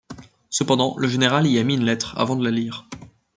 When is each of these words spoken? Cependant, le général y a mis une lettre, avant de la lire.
Cependant, 0.49 0.95
le 0.97 1.07
général 1.07 1.45
y 1.45 1.59
a 1.59 1.63
mis 1.63 1.75
une 1.75 1.85
lettre, 1.85 2.17
avant 2.17 2.35
de 2.35 2.43
la 2.43 2.49
lire. 2.49 2.87